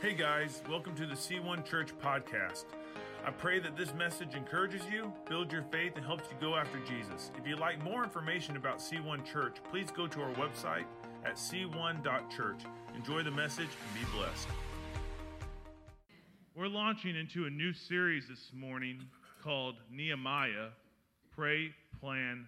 [0.00, 2.66] Hey guys, welcome to the C1 Church podcast.
[3.26, 6.78] I pray that this message encourages you, builds your faith, and helps you go after
[6.86, 7.32] Jesus.
[7.36, 10.84] If you'd like more information about C1 Church, please go to our website
[11.24, 12.60] at c1.church.
[12.94, 14.46] Enjoy the message and be blessed.
[16.54, 19.00] We're launching into a new series this morning
[19.42, 20.68] called Nehemiah
[21.34, 22.46] Pray, Plan,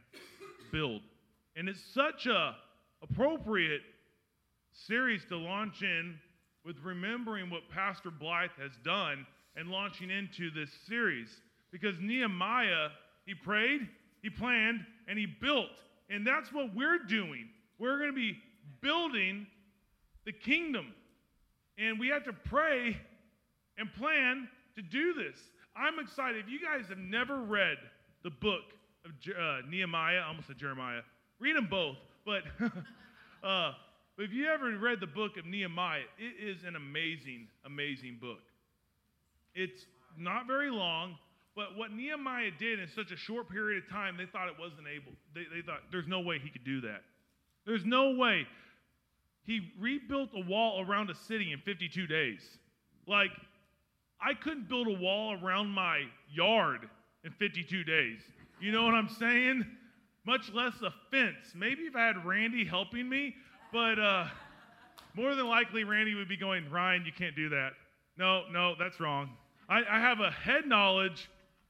[0.71, 1.03] Build.
[1.57, 2.55] And it's such a
[3.03, 3.83] appropriate
[4.73, 6.15] series to launch in
[6.65, 11.41] with remembering what Pastor Blythe has done and launching into this series.
[11.73, 12.89] Because Nehemiah,
[13.27, 13.89] he prayed,
[14.23, 15.71] he planned, and he built.
[16.09, 17.49] And that's what we're doing.
[17.79, 18.39] We're going to be
[18.81, 19.47] building
[20.25, 20.93] the kingdom.
[21.79, 22.97] And we have to pray
[23.79, 25.39] and plan to do this.
[25.75, 26.45] I'm excited.
[26.45, 27.79] If you guys have never read
[28.23, 28.63] the book
[29.05, 31.01] of uh, Nehemiah, almost said Jeremiah,
[31.39, 31.97] read them both.
[32.27, 32.43] But
[33.43, 33.73] uh,
[34.21, 38.43] but if you ever read the book of Nehemiah, it is an amazing, amazing book.
[39.55, 39.87] It's
[40.19, 41.17] not very long,
[41.57, 44.89] but what Nehemiah did in such a short period of time, they thought it wasn't
[44.95, 45.13] able.
[45.35, 47.01] They, they thought there's no way he could do that.
[47.65, 48.47] There's no way.
[49.47, 52.43] He rebuilt a wall around a city in 52 days.
[53.07, 53.31] Like,
[54.21, 56.91] I couldn't build a wall around my yard
[57.25, 58.21] in 52 days.
[58.61, 59.65] You know what I'm saying?
[60.27, 61.55] Much less a fence.
[61.55, 63.35] Maybe if I had Randy helping me,
[63.73, 64.27] but uh,
[65.15, 67.71] more than likely, Randy would be going, Ryan, you can't do that.
[68.17, 69.31] No, no, that's wrong.
[69.69, 71.29] I, I have a head knowledge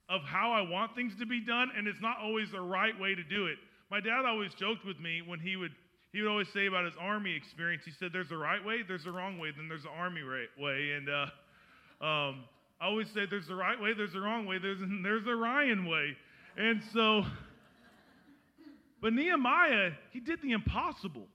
[0.08, 3.14] of how I want things to be done, and it's not always the right way
[3.14, 3.56] to do it.
[3.90, 5.72] My dad always joked with me when he would
[6.12, 7.84] he would always say about his army experience.
[7.84, 10.48] He said, "There's the right way, there's the wrong way, then there's the army right
[10.58, 12.44] way." And uh, um,
[12.80, 15.86] I always say, "There's the right way, there's the wrong way, there's there's the Ryan
[15.86, 16.16] way."
[16.56, 17.24] And so,
[19.00, 21.28] but Nehemiah, he did the impossible.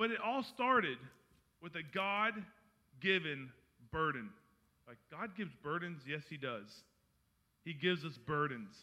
[0.00, 0.96] But it all started
[1.62, 2.32] with a God
[3.02, 3.50] given
[3.92, 4.30] burden.
[4.88, 6.00] Like, God gives burdens?
[6.08, 6.84] Yes, He does.
[7.66, 8.74] He gives us burdens.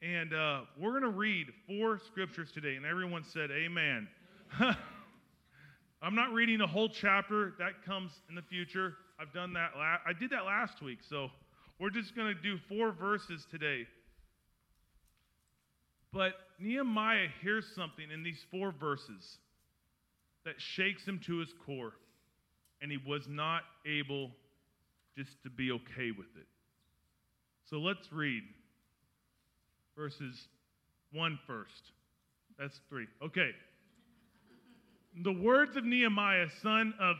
[0.00, 4.06] And uh, we're going to read four scriptures today, and everyone said, Amen.
[6.00, 7.54] I'm not reading a whole chapter.
[7.58, 8.94] That comes in the future.
[9.18, 9.72] I've done that.
[9.76, 11.30] La- I did that last week, so
[11.80, 13.88] we're just going to do four verses today.
[16.12, 19.38] But Nehemiah hears something in these four verses
[20.44, 21.92] that shakes him to his core,
[22.80, 24.30] and he was not able
[25.16, 26.46] just to be okay with it.
[27.68, 28.42] So let's read
[29.96, 30.48] verses
[31.12, 31.92] 1 first.
[32.58, 33.06] That's 3.
[33.22, 33.50] Okay.
[35.22, 37.16] The words of Nehemiah, son of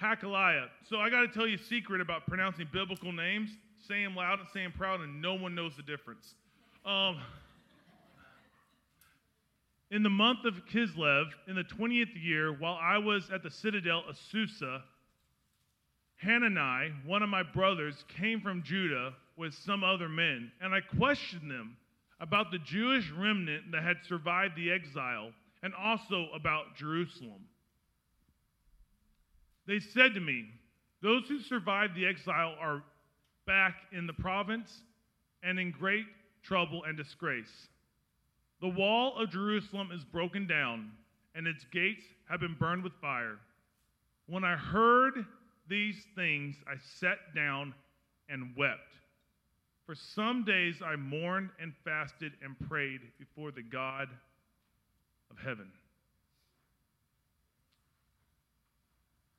[0.00, 0.66] Hakaliah.
[0.88, 3.50] So I got to tell you a secret about pronouncing biblical names.
[3.86, 6.34] Say them loud and say them proud, and no one knows the difference.
[6.84, 7.18] Um,
[9.90, 14.02] in the month of Kislev, in the 20th year, while I was at the citadel
[14.08, 14.82] of Susa,
[16.16, 21.50] Hanani, one of my brothers, came from Judah with some other men, and I questioned
[21.50, 21.76] them
[22.20, 25.30] about the Jewish remnant that had survived the exile
[25.62, 27.46] and also about Jerusalem.
[29.66, 30.46] They said to me,
[31.02, 32.82] Those who survived the exile are
[33.46, 34.82] back in the province
[35.42, 36.06] and in great
[36.42, 37.68] trouble and disgrace.
[38.60, 40.90] The wall of Jerusalem is broken down,
[41.34, 43.38] and its gates have been burned with fire.
[44.26, 45.24] When I heard
[45.68, 47.74] these things, I sat down
[48.28, 48.94] and wept.
[49.86, 54.08] For some days I mourned and fasted and prayed before the God
[55.30, 55.70] of heaven.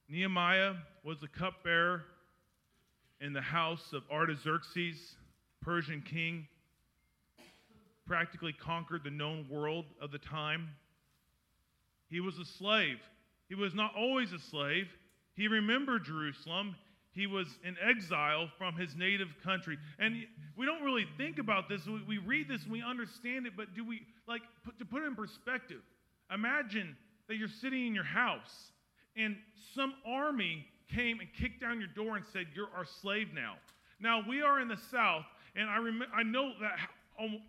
[0.08, 2.03] Nehemiah was the cupbearer
[3.22, 5.16] in the house of Artaxerxes,
[5.62, 6.47] Persian king
[8.09, 10.70] practically conquered the known world of the time.
[12.09, 12.97] He was a slave.
[13.50, 14.88] He was not always a slave.
[15.36, 16.75] He remembered Jerusalem.
[17.12, 19.78] He was in exile from his native country.
[20.00, 20.25] And
[20.58, 21.81] we don't really think about this.
[22.08, 25.16] We, read this we understand it, but do we, like, put, to put it in
[25.16, 25.81] perspective,
[26.34, 26.97] imagine
[27.28, 28.72] that you're sitting in your house
[29.16, 29.35] and
[29.76, 33.53] some army came and kicked down your door and said, You're our slave now.
[34.00, 35.26] Now, we are in the South,
[35.56, 36.79] and I, rem- I know that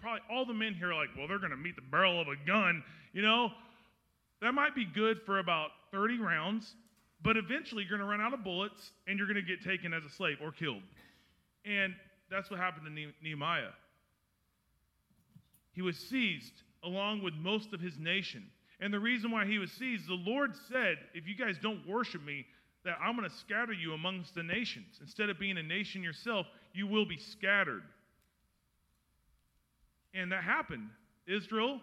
[0.00, 2.28] probably all the men here are like, well, they're going to meet the barrel of
[2.28, 2.82] a gun.
[3.12, 3.50] You know,
[4.40, 6.74] that might be good for about 30 rounds,
[7.22, 9.92] but eventually you're going to run out of bullets and you're going to get taken
[9.92, 10.82] as a slave or killed.
[11.64, 11.94] And
[12.30, 13.72] that's what happened to Nehemiah.
[15.72, 18.46] He was seized along with most of his nation.
[18.80, 22.24] And the reason why he was seized, the Lord said, if you guys don't worship
[22.24, 22.46] me,
[22.84, 24.98] that I'm going to scatter you amongst the nations.
[25.02, 27.82] Instead of being a nation yourself, you will be scattered.
[30.14, 30.88] And that happened.
[31.26, 31.80] Israel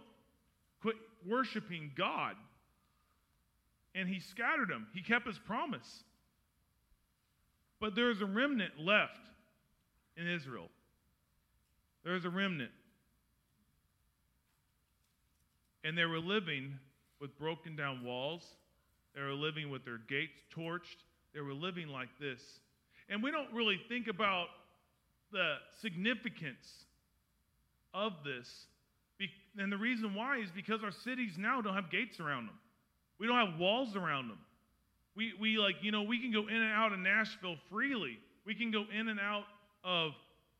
[0.82, 0.96] quit
[1.26, 2.36] worshiping God.
[3.96, 4.86] and he scattered them.
[4.94, 6.04] He kept his promise.
[7.80, 9.20] But there's a remnant left
[10.16, 10.70] in Israel.
[12.04, 12.72] There's a remnant.
[15.84, 16.78] And they were living
[17.20, 18.44] with broken down walls.
[19.16, 21.02] They were living with their gates torched.
[21.34, 22.42] They were living like this.
[23.10, 24.48] And we don't really think about
[25.32, 26.86] the significance
[27.94, 28.68] of this.
[29.58, 32.56] And the reason why is because our cities now don't have gates around them.
[33.20, 34.38] We don't have walls around them.
[35.16, 38.20] We, we like, you know, we can go in and out of Nashville freely.
[38.46, 39.46] We can go in and out
[39.84, 40.12] of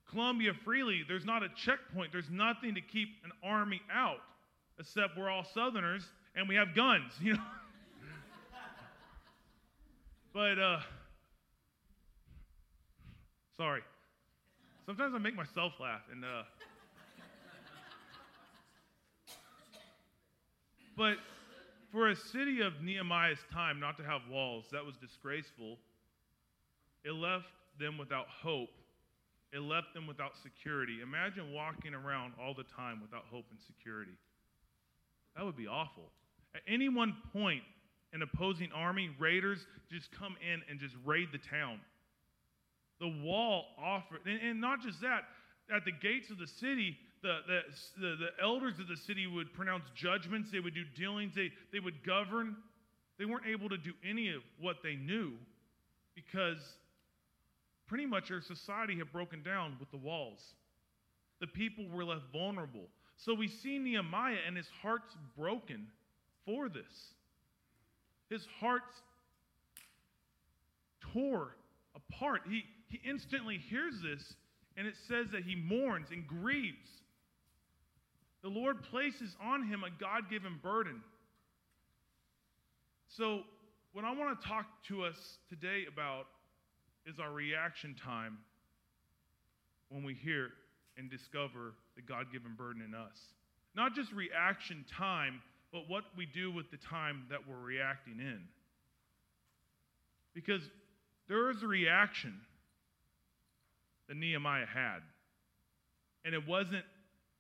[0.10, 1.04] Columbia freely.
[1.08, 2.12] There's not a checkpoint.
[2.12, 4.18] There's nothing to keep an army out,
[4.80, 6.04] except we're all Southerners
[6.36, 7.42] and we have guns, you know.
[10.34, 10.80] but uh
[13.58, 13.82] sorry.
[14.88, 16.44] Sometimes I make myself laugh and uh
[20.98, 21.18] But
[21.92, 25.78] for a city of Nehemiah's time not to have walls, that was disgraceful.
[27.06, 27.46] It left
[27.80, 28.72] them without hope.
[29.54, 31.00] It left them without security.
[31.02, 34.18] Imagine walking around all the time without hope and security.
[35.36, 36.10] That would be awful.
[36.56, 37.62] At any one point,
[38.12, 41.80] an opposing army, raiders, just come in and just raid the town.
[43.00, 45.26] The wall offered, and, and not just that,
[45.74, 46.98] at the gates of the city,
[47.28, 47.62] the, the,
[48.02, 51.80] the, the, elders of the city would pronounce judgments, they would do dealings, they, they
[51.80, 52.56] would govern.
[53.20, 55.34] They weren't able to do any of what they knew
[56.16, 56.60] because
[57.88, 60.40] pretty much our society had broken down with the walls.
[61.40, 62.86] The people were left vulnerable.
[63.18, 65.88] So we see Nehemiah and his heart's broken
[66.46, 67.14] for this.
[68.30, 69.02] His heart's
[71.14, 71.56] tore
[71.96, 72.42] apart.
[72.48, 74.36] He, he instantly hears this,
[74.76, 76.90] and it says that he mourns and grieves.
[78.44, 81.02] The Lord places on him a God given burden.
[83.08, 83.42] So,
[83.94, 86.28] what I want to talk to us today about
[87.06, 88.38] is our reaction time
[89.90, 90.50] when we hear
[90.98, 93.18] and discover the God given burden in us.
[93.76, 95.42] Not just reaction time,
[95.72, 98.42] but what we do with the time that we're reacting in.
[100.34, 100.62] Because
[101.28, 102.40] there is a reaction
[104.08, 105.00] that Nehemiah had,
[106.26, 106.86] and it wasn't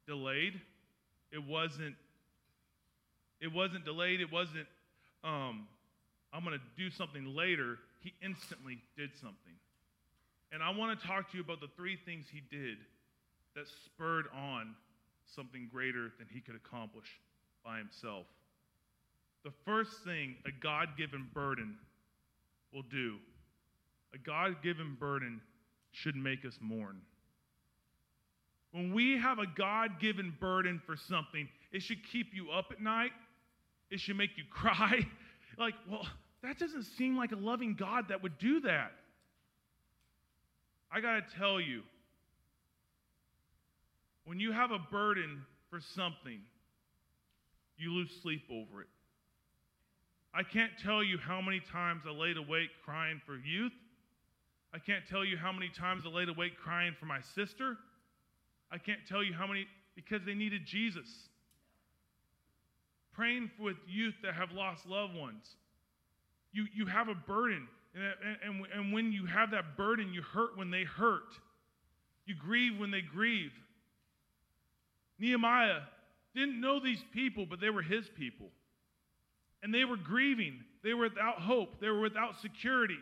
[0.07, 0.59] delayed,
[1.31, 1.95] it wasn't
[3.39, 4.19] it wasn't delayed.
[4.21, 4.67] It wasn't
[5.23, 5.67] um,
[6.33, 7.77] I'm going to do something later.
[8.01, 9.53] He instantly did something.
[10.51, 12.77] And I want to talk to you about the three things he did
[13.55, 14.75] that spurred on
[15.35, 17.07] something greater than he could accomplish
[17.65, 18.25] by himself.
[19.43, 21.75] The first thing a God given burden
[22.73, 23.15] will do,
[24.13, 25.41] a God given burden
[25.91, 27.01] should make us mourn.
[28.71, 32.81] When we have a God given burden for something, it should keep you up at
[32.81, 33.11] night.
[33.89, 35.05] It should make you cry.
[35.57, 36.05] like, well,
[36.43, 38.91] that doesn't seem like a loving God that would do that.
[40.91, 41.81] I got to tell you,
[44.25, 46.39] when you have a burden for something,
[47.77, 48.87] you lose sleep over it.
[50.33, 53.71] I can't tell you how many times I laid awake crying for youth.
[54.73, 57.77] I can't tell you how many times I laid awake crying for my sister.
[58.71, 59.65] I can't tell you how many,
[59.95, 61.07] because they needed Jesus.
[63.13, 65.55] Praying with youth that have lost loved ones.
[66.51, 67.67] You, you have a burden.
[67.95, 71.33] And, and, and when you have that burden, you hurt when they hurt.
[72.25, 73.53] You grieve when they grieve.
[75.17, 75.79] Nehemiah
[76.35, 78.47] didn't know these people, but they were his people.
[79.63, 80.59] And they were grieving.
[80.83, 81.79] They were without hope.
[81.79, 82.99] They were without security.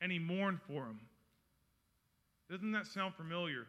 [0.00, 1.00] And he mourned for them.
[2.48, 3.66] Doesn't that sound familiar?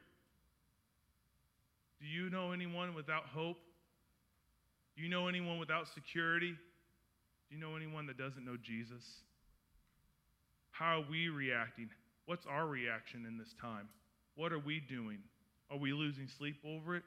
[2.00, 3.58] Do you know anyone without hope?
[4.96, 6.51] Do you know anyone without security?
[6.51, 9.04] Do you know anyone that doesn't know Jesus?
[10.72, 11.89] How are we reacting?
[12.25, 13.89] What's our reaction in this time?
[14.36, 15.20] What are we doing?
[15.72, 17.04] Are we losing sleep over it?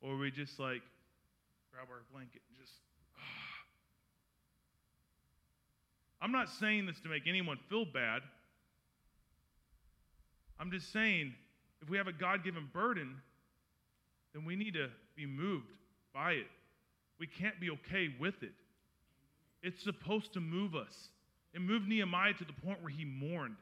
[0.00, 0.82] Or are we just like,
[1.72, 2.72] grab our blanket and just,
[3.16, 3.22] ah.
[6.20, 8.22] I'm not saying this to make anyone feel bad.
[10.60, 11.34] I'm just saying,
[11.80, 13.16] if we have a God given burden,
[14.34, 15.70] then we need to be moved
[16.14, 16.46] by it.
[17.18, 18.52] We can't be okay with it.
[19.62, 21.08] It's supposed to move us.
[21.54, 23.56] It moved Nehemiah to the point where he mourned.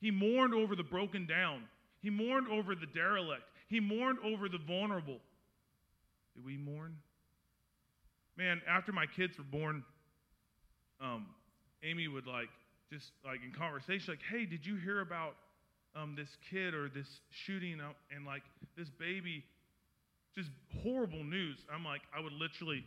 [0.00, 1.62] He mourned over the broken down,
[2.00, 5.18] he mourned over the derelict, he mourned over the vulnerable.
[6.34, 6.96] Did we mourn?
[8.36, 9.84] Man, after my kids were born,
[11.00, 11.26] um,
[11.82, 12.48] Amy would like
[12.90, 15.36] just like in conversation, like, "Hey, did you hear about
[15.94, 17.80] um, this kid or this shooting
[18.14, 18.42] and like
[18.76, 19.44] this baby
[20.34, 20.50] just
[20.82, 21.58] horrible news.
[21.72, 22.84] I'm like, I would literally,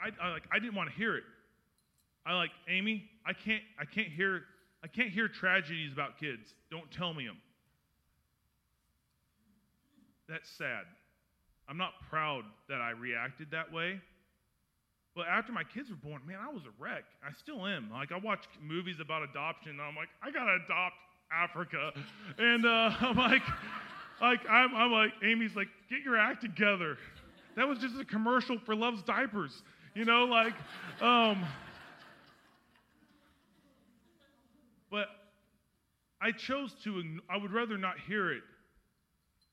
[0.00, 1.24] I, I like I didn't want to hear it.
[2.24, 3.08] I like Amy.
[3.24, 4.42] I can't I can't hear
[4.82, 6.54] I can't hear tragedies about kids.
[6.70, 7.38] Don't tell me them.
[10.28, 10.84] That's sad.
[11.68, 14.00] I'm not proud that I reacted that way.
[15.14, 17.04] But after my kids were born, man, I was a wreck.
[17.26, 17.90] I still am.
[17.90, 20.94] Like I watch movies about adoption, and I'm like, I gotta adopt
[21.32, 21.92] Africa,
[22.38, 23.42] and uh, I'm like,
[24.20, 26.96] like I'm, I'm like, Amy's like, get your act together.
[27.56, 29.62] That was just a commercial for Luvs diapers,
[29.94, 30.54] you know, like,
[31.00, 31.44] um.
[34.90, 35.08] But
[36.20, 37.02] I chose to.
[37.28, 38.42] I would rather not hear it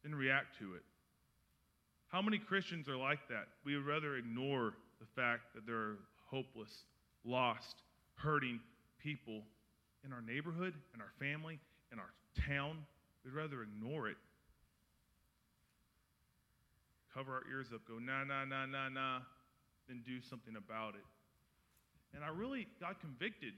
[0.04, 0.84] than react to it.
[2.10, 3.48] How many Christians are like that?
[3.66, 5.98] We would rather ignore the fact that there are
[6.30, 6.72] hopeless,
[7.26, 7.76] lost,
[8.16, 8.60] hurting
[9.02, 9.42] people
[10.06, 11.60] in our neighborhood, in our family,
[11.92, 12.12] in our
[12.48, 12.78] town.
[13.26, 14.18] We'd rather ignore it.
[17.14, 19.20] Cover our ears up, go, nah, nah, nah, nah, nah,
[19.88, 21.06] then do something about it.
[22.16, 23.54] And I really got convicted.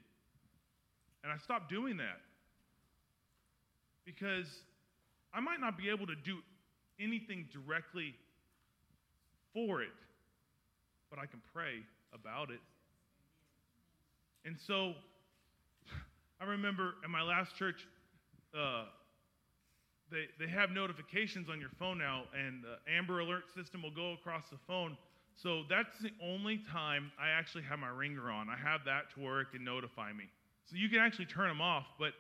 [1.24, 2.20] And I stopped doing that.
[4.06, 4.48] Because
[5.34, 6.38] I might not be able to do
[7.00, 8.14] anything directly
[9.54, 9.90] for it,
[11.10, 11.80] but I can pray
[12.14, 12.60] about it.
[14.46, 14.94] And so
[16.42, 17.88] I remember in my last church,
[18.58, 18.86] uh,
[20.16, 24.14] they, they have notifications on your phone now, and the Amber Alert system will go
[24.14, 24.98] across the phone.
[25.36, 28.48] So that's the only time I actually have my ringer on.
[28.48, 30.30] I have that to it can notify me.
[30.64, 31.86] So you can actually turn them off.
[32.00, 32.14] But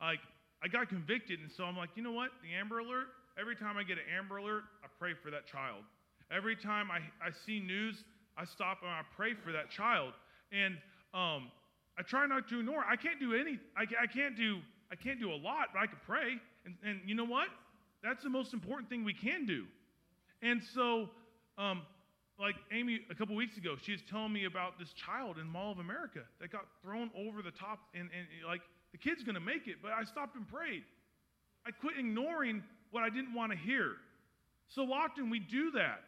[0.00, 0.20] like
[0.64, 2.30] I got convicted, and so I'm like, you know what?
[2.42, 3.08] The Amber Alert.
[3.38, 5.84] Every time I get an Amber Alert, I pray for that child.
[6.30, 8.04] Every time I, I see news,
[8.38, 10.14] I stop and I pray for that child.
[10.50, 10.76] And
[11.12, 11.50] um,
[11.98, 12.84] I try not to ignore.
[12.88, 13.58] I can't do any.
[13.76, 14.60] I, I can't do.
[14.90, 16.40] I can't do a lot, but I can pray.
[16.64, 17.48] And, and you know what?
[18.02, 19.64] That's the most important thing we can do.
[20.42, 21.08] And so,
[21.58, 21.82] um,
[22.38, 25.70] like Amy a couple weeks ago, she was telling me about this child in Mall
[25.70, 29.68] of America that got thrown over the top, and, and like the kid's to make
[29.68, 29.76] it.
[29.82, 30.82] But I stopped and prayed.
[31.66, 33.92] I quit ignoring what I didn't want to hear.
[34.68, 36.00] So often we do that.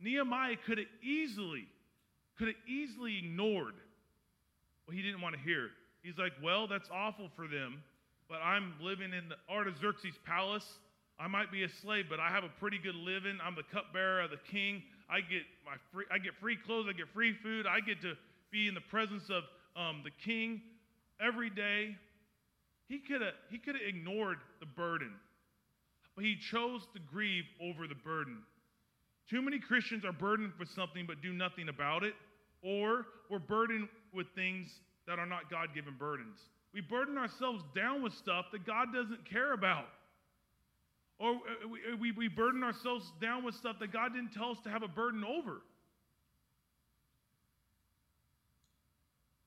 [0.00, 1.66] Nehemiah could have easily,
[2.38, 3.74] could have easily ignored
[4.84, 5.70] what he didn't want to hear.
[6.02, 7.82] He's like, well, that's awful for them,
[8.30, 10.64] but I'm living in the Artaxerxes palace.
[11.18, 13.38] I might be a slave, but I have a pretty good living.
[13.44, 14.84] I'm the cupbearer of the king.
[15.10, 16.86] I get my free, I get free clothes.
[16.88, 17.66] I get free food.
[17.66, 18.14] I get to
[18.52, 19.42] be in the presence of
[19.76, 20.62] um, the king
[21.20, 21.96] every day.
[22.88, 25.12] He could have he could have ignored the burden,
[26.14, 28.38] but he chose to grieve over the burden.
[29.28, 32.14] Too many Christians are burdened with something but do nothing about it,
[32.62, 34.68] or we're burdened with things
[35.06, 36.38] that are not God given burdens.
[36.72, 39.86] We burden ourselves down with stuff that God doesn't care about.
[41.18, 44.58] Or uh, we, we, we burden ourselves down with stuff that God didn't tell us
[44.64, 45.62] to have a burden over.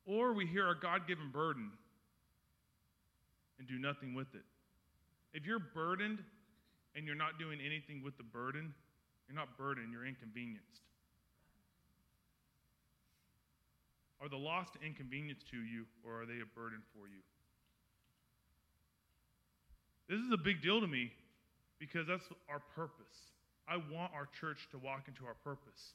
[0.06, 1.72] Or we hear a God given burden
[3.58, 4.44] and do nothing with it.
[5.34, 6.20] If you're burdened
[6.96, 8.74] and you're not doing anything with the burden,
[9.28, 10.82] you're not burdened, you're inconvenienced.
[14.24, 17.20] Are the lost inconvenience to you, or are they a burden for you?
[20.08, 21.12] This is a big deal to me
[21.76, 23.36] because that's our purpose.
[23.68, 25.92] I want our church to walk into our purpose.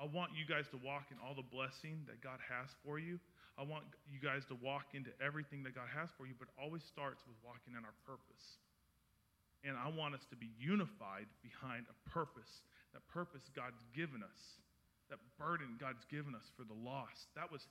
[0.00, 3.20] I want you guys to walk in all the blessing that God has for you.
[3.56, 6.84] I want you guys to walk into everything that God has for you, but always
[6.84, 8.60] starts with walking in our purpose.
[9.64, 12.64] And I want us to be unified behind a purpose.
[12.92, 14.40] That purpose God's given us,
[15.10, 17.28] that burden God's given us for the lost.
[17.34, 17.66] That was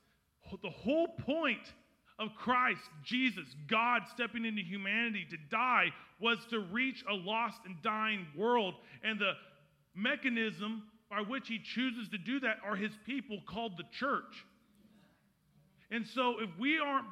[0.61, 1.73] the whole point
[2.17, 5.87] of Christ, Jesus, God stepping into humanity to die
[6.19, 8.75] was to reach a lost and dying world.
[9.03, 9.33] And the
[9.93, 14.45] mechanism by which he chooses to do that are his people called the church.
[15.91, 17.07] And so if we aren't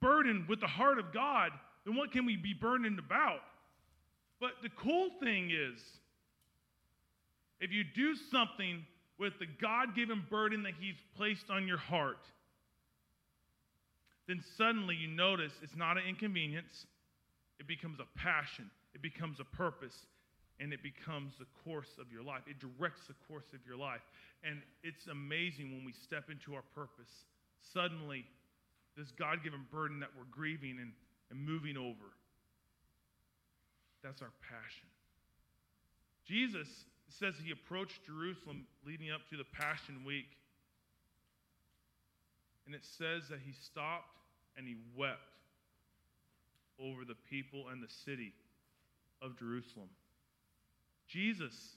[0.00, 1.50] burdened with the heart of God,
[1.84, 3.40] then what can we be burdened about?
[4.40, 5.80] But the cool thing is,
[7.60, 8.84] if you do something
[9.20, 12.24] with the God given burden that He's placed on your heart,
[14.26, 16.86] then suddenly you notice it's not an inconvenience,
[17.58, 19.94] it becomes a passion, it becomes a purpose,
[20.58, 22.42] and it becomes the course of your life.
[22.46, 24.02] It directs the course of your life.
[24.42, 27.12] And it's amazing when we step into our purpose.
[27.72, 28.24] Suddenly,
[28.96, 30.92] this God given burden that we're grieving and,
[31.30, 32.12] and moving over
[34.02, 34.88] that's our passion.
[36.26, 36.68] Jesus
[37.12, 40.36] says he approached Jerusalem leading up to the Passion Week.
[42.66, 44.16] And it says that he stopped
[44.56, 45.18] and he wept
[46.78, 48.32] over the people and the city
[49.22, 49.88] of Jerusalem.
[51.08, 51.76] Jesus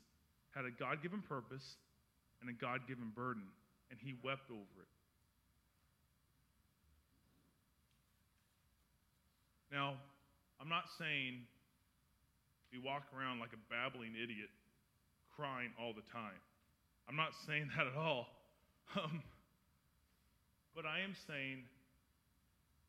[0.55, 1.77] had a God given purpose
[2.41, 3.43] and a God given burden,
[3.89, 4.91] and he wept over it.
[9.71, 9.95] Now,
[10.61, 11.41] I'm not saying
[12.71, 14.49] we walk around like a babbling idiot
[15.35, 16.39] crying all the time.
[17.09, 18.27] I'm not saying that at all.
[18.95, 19.23] Um,
[20.75, 21.63] but I am saying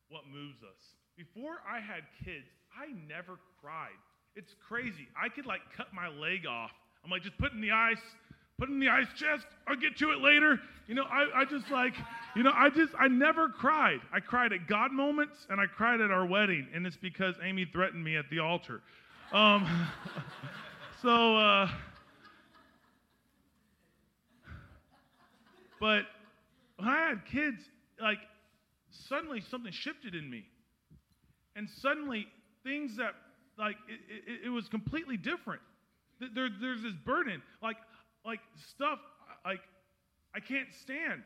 [0.08, 0.82] what moves us.
[1.16, 2.44] Before I had kids,
[2.76, 3.96] I never cried.
[4.36, 5.08] It's crazy.
[5.16, 6.72] I could like cut my leg off.
[7.04, 8.02] I'm like, just put in the ice,
[8.58, 9.46] put in the ice chest.
[9.66, 10.58] I'll get to it later.
[10.88, 11.94] You know, I, I just like,
[12.34, 14.00] you know, I just, I never cried.
[14.12, 16.66] I cried at God moments and I cried at our wedding.
[16.74, 18.80] And it's because Amy threatened me at the altar.
[19.32, 19.66] Um,
[21.02, 21.68] so, uh,
[25.84, 26.04] but
[26.78, 27.58] when I had kids,
[28.00, 28.16] like,
[29.06, 30.44] suddenly something shifted in me.
[31.56, 32.26] And suddenly
[32.62, 33.12] things that,
[33.58, 35.60] like, it, it, it was completely different.
[36.20, 37.76] There, there's this burden, like,
[38.24, 38.98] like stuff,
[39.44, 39.60] like,
[40.34, 41.22] I can't stand.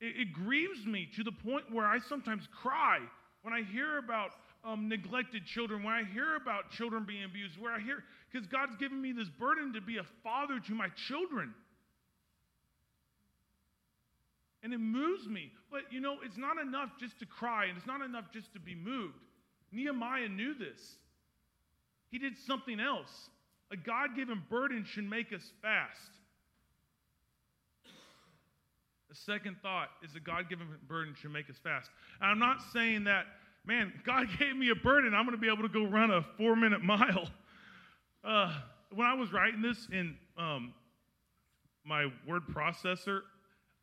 [0.00, 3.00] It, it grieves me to the point where I sometimes cry
[3.42, 4.30] when I hear about
[4.64, 8.76] um, neglected children, when I hear about children being abused, where I hear, because God's
[8.76, 11.52] given me this burden to be a father to my children.
[14.62, 15.52] And it moves me.
[15.70, 18.60] But you know, it's not enough just to cry, and it's not enough just to
[18.60, 19.14] be moved.
[19.72, 20.80] Nehemiah knew this.
[22.10, 23.28] He did something else.
[23.70, 26.10] A God given burden should make us fast.
[29.08, 31.90] The second thought is a God given burden should make us fast.
[32.20, 33.26] And I'm not saying that,
[33.64, 36.22] man, God gave me a burden, I'm going to be able to go run a
[36.36, 37.28] four minute mile.
[38.24, 38.52] Uh,
[38.92, 40.74] when I was writing this in um,
[41.84, 43.20] my word processor,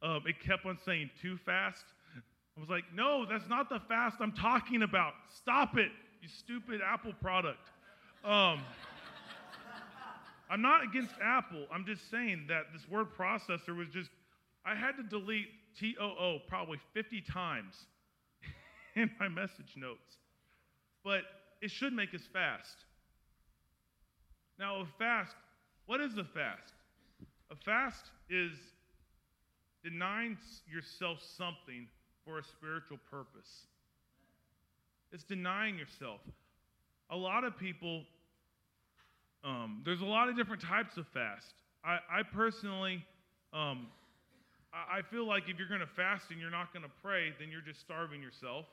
[0.02, 1.86] um, it kept on saying too fast.
[2.58, 5.14] I was like, no, that's not the fast I'm talking about.
[5.36, 7.70] Stop it, you stupid Apple product.
[8.24, 8.62] Um,
[10.50, 11.66] I'm not against Apple.
[11.72, 14.10] I'm just saying that this word processor was just,
[14.66, 15.48] I had to delete
[15.78, 17.76] TOO probably 50 times
[18.96, 20.18] in my message notes.
[21.04, 21.24] But
[21.62, 22.86] it should make us fast.
[24.58, 25.36] Now, a fast,
[25.88, 26.74] what is a fast?
[27.52, 28.54] A fast is
[29.86, 30.36] denying
[30.68, 31.88] yourself something
[32.26, 33.68] for a spiritual purpose.
[35.12, 36.22] It's denying yourself.
[37.12, 38.02] A lot of people,
[39.44, 41.54] um, there's a lot of different types of fast.
[41.84, 43.06] I, I personally,
[43.54, 43.86] um,
[44.74, 47.32] I, I feel like if you're going to fast and you're not going to pray,
[47.40, 48.66] then you're just starving yourself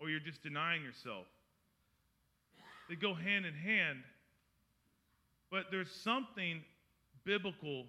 [0.00, 1.26] or you're just denying yourself.
[2.88, 4.00] They go hand in hand,
[5.48, 6.60] but there's something
[7.24, 7.84] biblical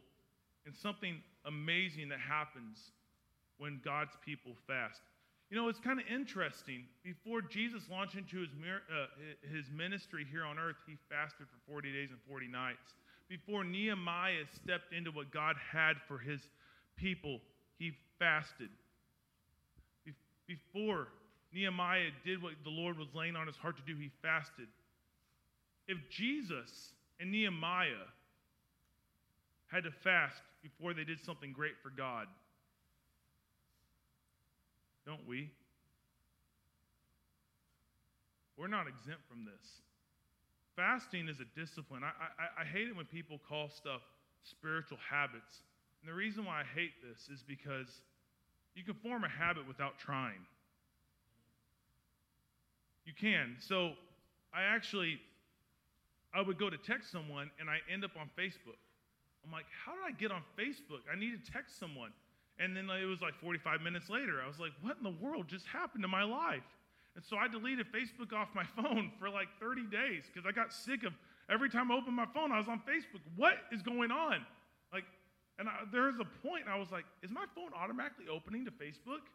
[0.68, 2.92] and something amazing that happens
[3.58, 5.02] when God's people fast.
[5.50, 6.86] You know, it's kind of interesting.
[7.04, 11.92] Before Jesus launched into his, uh, his ministry here on earth, he fasted for 40
[11.92, 12.96] days and 40 nights.
[13.28, 16.42] Before Nehemiah stepped into what God had for his
[16.96, 17.40] people,
[17.78, 18.70] he fasted.
[20.06, 20.14] Be-
[20.48, 21.08] before
[21.54, 24.68] Nehemiah did what the Lord was laying on his heart to do, he fasted.
[25.88, 28.08] If Jesus and Nehemiah
[29.68, 32.28] had to fast before they did something great for God.
[35.06, 35.50] Don't we?
[38.58, 39.82] We're not exempt from this.
[40.76, 42.04] Fasting is a discipline.
[42.04, 44.02] I, I, I hate it when people call stuff
[44.44, 45.64] spiritual habits.
[46.02, 48.02] And the reason why I hate this is because
[48.76, 50.46] you can form a habit without trying.
[53.06, 53.58] You can.
[53.60, 53.94] So
[54.54, 55.20] I actually,
[56.34, 58.78] I would go to text someone and I end up on Facebook.
[59.46, 61.02] I'm like, how did I get on Facebook?
[61.12, 62.12] I need to text someone.
[62.60, 64.42] And then it was like 45 minutes later.
[64.44, 66.68] I was like, what in the world just happened to my life?
[67.16, 70.72] And so I deleted Facebook off my phone for like 30 days because I got
[70.72, 71.14] sick of
[71.50, 73.22] every time I opened my phone, I was on Facebook.
[73.36, 74.46] What is going on?
[74.94, 75.06] Like,
[75.60, 78.72] and I, there was a point I was like, is my phone automatically opening to
[78.72, 79.26] Facebook?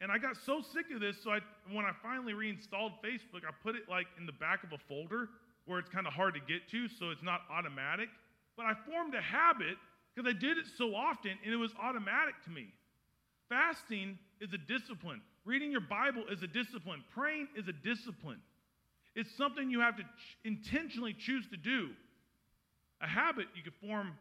[0.00, 1.38] And I got so sick of this, so I,
[1.72, 5.30] when I finally reinstalled Facebook, I put it like in the back of a folder
[5.66, 8.08] where it's kind of hard to get to, so it's not automatic.
[8.56, 9.76] But I formed a habit
[10.14, 12.68] because I did it so often and it was automatic to me.
[13.48, 15.20] Fasting is a discipline.
[15.44, 17.02] Reading your Bible is a discipline.
[17.14, 18.40] Praying is a discipline.
[19.14, 21.90] It's something you have to ch- intentionally choose to do.
[23.00, 24.12] A habit you could form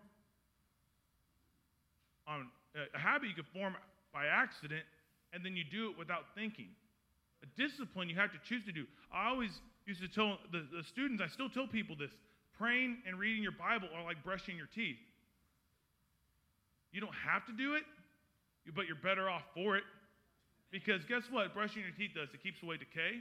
[2.28, 2.48] on
[2.96, 3.76] a habit you could form
[4.14, 4.84] by accident
[5.32, 6.68] and then you do it without thinking.
[7.44, 8.86] A discipline you have to choose to do.
[9.14, 9.52] I always
[9.86, 12.12] used to tell the, the students, I still tell people this
[12.64, 14.96] praying and reading your Bible are like brushing your teeth.
[16.94, 17.84] You don't have to do it,
[18.74, 19.84] but you're better off for it.
[20.72, 21.54] Because guess what?
[21.54, 23.20] Brushing your teeth does it keeps away decay,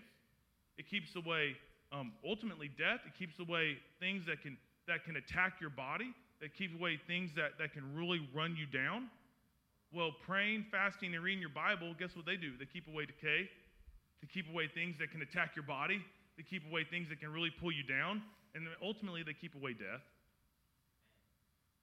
[0.78, 1.56] it keeps away
[1.90, 6.54] um, ultimately death, it keeps away things that can that can attack your body, that
[6.54, 9.10] keeps away things that, that can really run you down.
[9.92, 12.52] Well, praying, fasting, and reading your Bible, guess what they do?
[12.58, 13.50] They keep away decay,
[14.22, 15.98] they keep away things that can attack your body,
[16.36, 18.22] they keep away things that can really pull you down,
[18.54, 20.04] and ultimately they keep away death.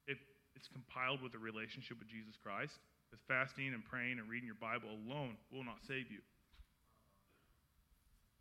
[0.08, 0.18] If
[0.56, 2.78] it's compiled with a relationship with Jesus Christ,
[3.10, 6.22] because fasting and praying and reading your Bible alone will not save you.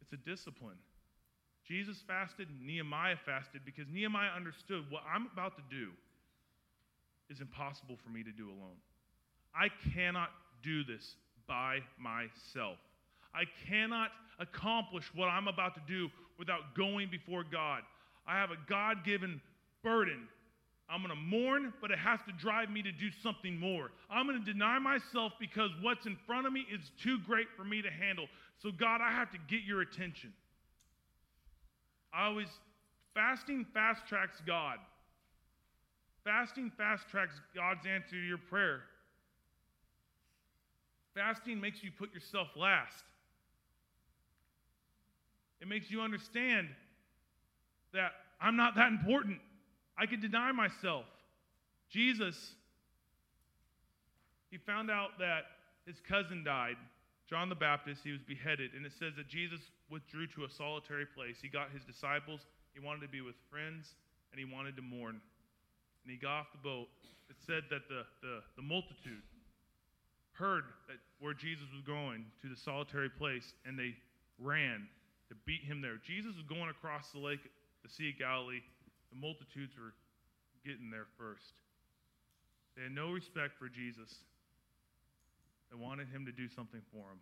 [0.03, 0.77] It's a discipline.
[1.67, 5.91] Jesus fasted, Nehemiah fasted because Nehemiah understood what I'm about to do
[7.29, 8.81] is impossible for me to do alone.
[9.55, 10.31] I cannot
[10.63, 12.79] do this by myself.
[13.35, 17.83] I cannot accomplish what I'm about to do without going before God.
[18.29, 19.41] I have a God given
[19.83, 20.29] burden.
[20.91, 23.91] I'm going to mourn, but it has to drive me to do something more.
[24.11, 27.65] I'm going to deny myself because what's in front of me is too great for
[27.65, 28.27] me to handle.
[28.63, 30.33] So, God, I have to get your attention.
[32.13, 32.49] I always,
[33.15, 34.79] fasting fast tracks God.
[36.25, 38.81] Fasting fast tracks God's answer to your prayer.
[41.15, 43.05] Fasting makes you put yourself last.
[45.61, 46.69] It makes you understand
[47.93, 49.39] that I'm not that important.
[49.99, 51.05] I could deny myself.
[51.91, 52.53] Jesus,
[54.51, 55.43] he found out that
[55.87, 56.77] his cousin died,
[57.29, 58.03] John the Baptist.
[58.05, 58.73] He was beheaded.
[58.77, 61.37] And it says that Jesus withdrew to a solitary place.
[61.41, 62.47] He got his disciples.
[62.75, 63.95] He wanted to be with friends,
[64.31, 65.21] and he wanted to mourn.
[66.05, 66.89] And he got off the boat.
[67.29, 69.23] It said that the, the, the multitude
[70.33, 73.95] heard that where Jesus was going to the solitary place, and they
[74.39, 74.87] ran
[75.29, 75.97] to beat him there.
[76.07, 77.41] Jesus was going across the lake,
[77.83, 78.63] the Sea of Galilee.
[79.11, 79.95] The multitudes were
[80.65, 81.55] getting there first.
[82.77, 84.13] They had no respect for Jesus.
[85.71, 87.21] They wanted him to do something for them.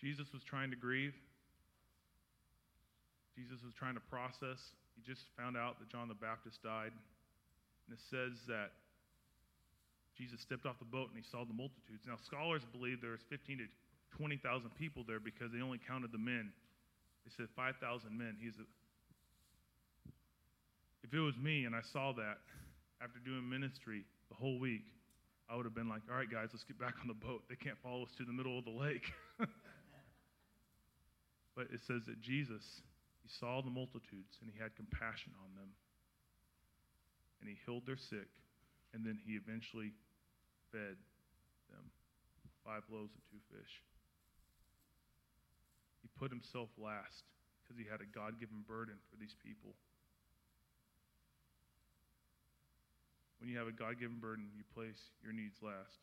[0.00, 1.14] Jesus was trying to grieve.
[3.38, 4.58] Jesus was trying to process.
[4.98, 6.92] He just found out that John the Baptist died.
[7.86, 8.74] And it says that
[10.18, 12.04] Jesus stepped off the boat and he saw the multitudes.
[12.06, 13.66] Now, scholars believe there was 15 to
[14.18, 14.42] 20,000
[14.76, 16.52] people there because they only counted the men.
[17.24, 18.36] They said 5,000 men.
[18.40, 18.66] He's a,
[21.04, 22.38] if it was me and I saw that
[23.02, 24.84] after doing ministry the whole week,
[25.50, 27.42] I would have been like, all right, guys, let's get back on the boat.
[27.48, 29.04] They can't follow us to the middle of the lake.
[31.56, 32.64] but it says that Jesus,
[33.20, 35.68] he saw the multitudes and he had compassion on them.
[37.40, 38.30] And he healed their sick.
[38.94, 39.92] And then he eventually
[40.70, 40.96] fed
[41.68, 41.84] them
[42.64, 43.82] five loaves and two fish.
[46.02, 47.24] He put himself last
[47.62, 49.72] because he had a God given burden for these people.
[53.38, 55.98] When you have a God given burden, you place your needs last.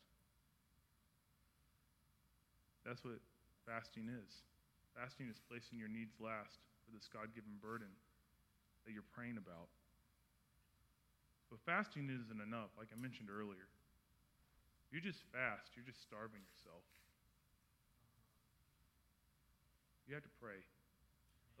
[2.84, 3.20] That's what
[3.64, 4.44] fasting is.
[4.92, 7.92] Fasting is placing your needs last for this God given burden
[8.84, 9.72] that you're praying about.
[11.48, 13.72] But fasting isn't enough, like I mentioned earlier.
[14.92, 16.84] You just fast, you're just starving yourself.
[20.10, 20.58] You have to pray.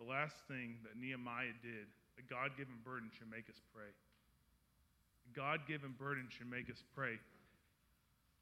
[0.02, 1.86] The last thing that Nehemiah did,
[2.18, 3.86] a God given burden should make us pray.
[3.86, 7.14] A God given burden should make us pray.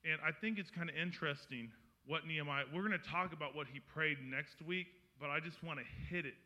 [0.09, 1.69] And I think it's kind of interesting
[2.07, 4.87] what Nehemiah, we're going to talk about what he prayed next week,
[5.21, 6.41] but I just want to hit it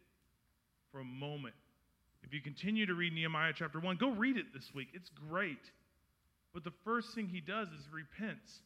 [0.90, 1.54] for a moment.
[2.24, 4.88] If you continue to read Nehemiah chapter 1, go read it this week.
[4.92, 5.70] It's great.
[6.52, 8.58] But the first thing he does is repents.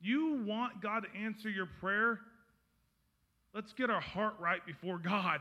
[0.00, 2.20] You want God to answer your prayer?
[3.56, 5.40] Let's get our heart right before God.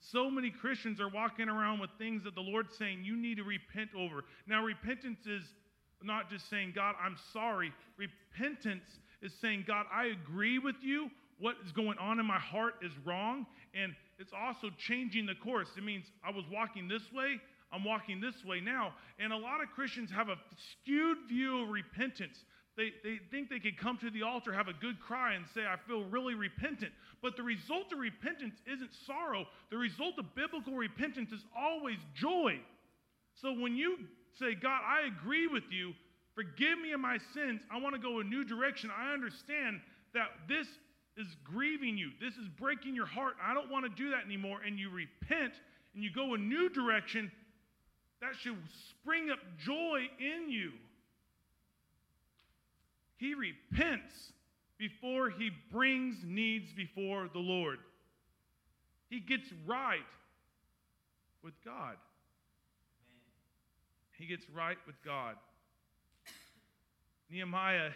[0.00, 3.44] So many Christians are walking around with things that the Lord's saying you need to
[3.44, 4.24] repent over.
[4.46, 5.42] Now, repentance is
[6.02, 7.74] not just saying, God, I'm sorry.
[7.98, 8.86] Repentance
[9.20, 11.10] is saying, God, I agree with you.
[11.38, 13.44] What is going on in my heart is wrong.
[13.74, 15.68] And it's also changing the course.
[15.76, 17.38] It means I was walking this way,
[17.70, 18.94] I'm walking this way now.
[19.18, 20.36] And a lot of Christians have a
[20.72, 22.44] skewed view of repentance.
[22.76, 25.62] They, they think they could come to the altar, have a good cry, and say,
[25.62, 26.92] I feel really repentant.
[27.22, 29.46] But the result of repentance isn't sorrow.
[29.70, 32.58] The result of biblical repentance is always joy.
[33.40, 33.98] So when you
[34.38, 35.92] say, God, I agree with you,
[36.34, 39.80] forgive me of my sins, I want to go a new direction, I understand
[40.12, 40.66] that this
[41.16, 44.60] is grieving you, this is breaking your heart, I don't want to do that anymore,
[44.66, 45.52] and you repent
[45.94, 47.30] and you go a new direction,
[48.20, 48.56] that should
[48.90, 50.72] spring up joy in you.
[53.16, 54.32] He repents
[54.78, 57.78] before he brings needs before the Lord.
[59.08, 59.98] He gets right
[61.42, 61.96] with God.
[64.18, 65.36] He gets right with God.
[67.30, 67.90] Nehemiah,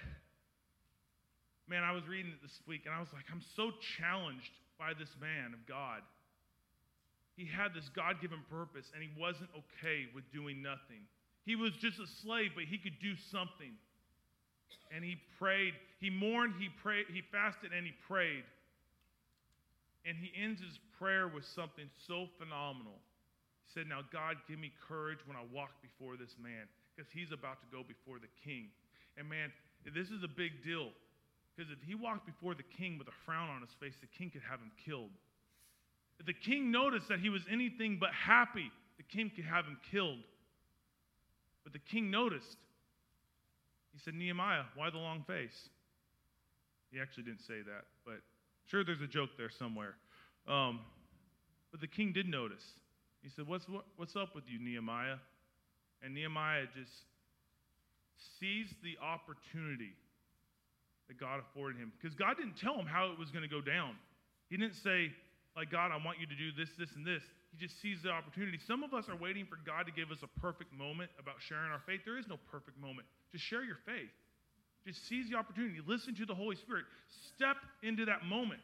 [1.69, 4.93] man, I was reading it this week and I was like, I'm so challenged by
[4.99, 6.03] this man of God.
[7.37, 11.07] he had this God given purpose and he wasn't okay with doing nothing.
[11.45, 13.73] He was just a slave, but he could do something.
[14.95, 15.75] And he prayed.
[16.01, 18.45] He mourned, he prayed, he fasted, and he prayed.
[20.07, 22.97] And he ends his prayer with something so phenomenal.
[23.67, 27.33] He said, Now, God, give me courage when I walk before this man, because he's
[27.33, 28.71] about to go before the king.
[29.19, 29.53] And man,
[29.85, 30.91] this is a big deal.
[31.55, 34.31] Because if he walked before the king with a frown on his face, the king
[34.31, 35.11] could have him killed.
[36.21, 39.77] If the king noticed that he was anything but happy, the king could have him
[39.91, 40.23] killed.
[41.65, 42.57] But the king noticed.
[43.99, 45.71] He said, Nehemiah, why the long face?
[46.93, 48.21] He actually didn't say that, but
[48.67, 49.97] sure there's a joke there somewhere.
[50.47, 50.81] Um,
[51.73, 52.63] but the king did notice.
[53.23, 55.17] He said, what's, what, what's up with you, Nehemiah?
[56.01, 56.93] And Nehemiah just
[58.39, 59.93] seized the opportunity
[61.09, 61.91] that God afforded him.
[62.01, 63.97] Because God didn't tell him how it was going to go down.
[64.49, 65.11] He didn't say,
[65.57, 67.25] like, God, I want you to do this, this, and this.
[67.51, 68.61] He just seized the opportunity.
[68.65, 71.73] Some of us are waiting for God to give us a perfect moment about sharing
[71.73, 72.03] our faith.
[72.05, 73.09] There is no perfect moment.
[73.33, 74.11] Just share your faith.
[74.87, 75.81] Just seize the opportunity.
[75.87, 76.85] Listen to the Holy Spirit.
[77.35, 78.61] Step into that moment.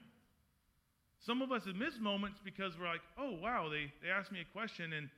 [1.25, 4.41] Some of us have missed moments because we're like, oh, wow, they, they asked me
[4.41, 5.09] a question and,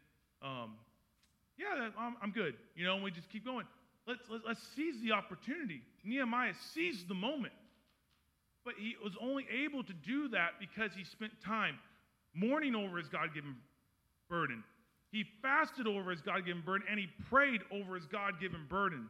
[0.43, 0.75] um,
[1.59, 2.55] yeah, I'm, I'm good.
[2.75, 3.67] You know, and we just keep going.
[4.07, 5.83] Let's, let's, let's seize the opportunity.
[6.05, 7.55] Nehemiah seized the moment.
[8.65, 11.79] But he was only able to do that because he spent time
[12.35, 13.57] mourning over his God given
[14.29, 14.63] burden.
[15.13, 19.09] He fasted over his God given burden and he prayed over his God given burden.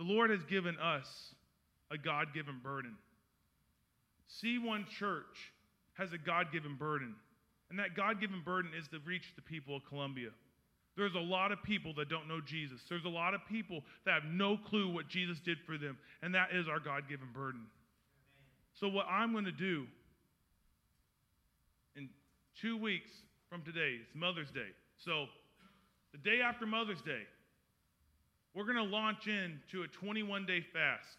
[0.00, 1.34] The Lord has given us
[1.90, 2.96] a God given burden.
[4.42, 5.52] C1 Church
[5.92, 7.14] has a God given burden.
[7.68, 10.30] And that God given burden is to reach the people of Columbia.
[10.96, 12.80] There's a lot of people that don't know Jesus.
[12.88, 15.98] There's a lot of people that have no clue what Jesus did for them.
[16.22, 17.66] And that is our God given burden.
[18.72, 19.84] So, what I'm going to do
[21.94, 22.08] in
[22.58, 23.10] two weeks
[23.50, 24.70] from today, it's Mother's Day.
[25.04, 25.26] So,
[26.12, 27.24] the day after Mother's Day,
[28.54, 31.16] we're going to launch into a 21 day fast.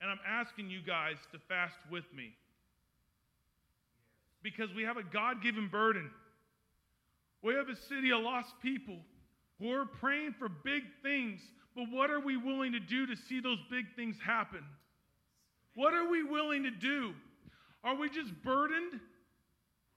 [0.00, 2.32] And I'm asking you guys to fast with me.
[4.42, 6.10] Because we have a God given burden.
[7.42, 8.98] We have a city of lost people
[9.58, 11.40] who are praying for big things,
[11.74, 14.64] but what are we willing to do to see those big things happen?
[15.74, 17.12] What are we willing to do?
[17.84, 19.00] Are we just burdened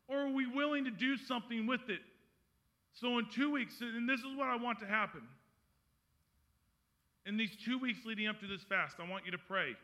[0.08, 2.00] or are we willing to do something with it?
[3.00, 5.22] So, in two weeks, and this is what I want to happen.
[7.26, 9.76] In these two weeks leading up to this fast, I want you to pray